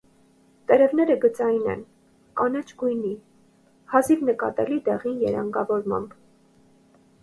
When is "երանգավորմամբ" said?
5.31-6.23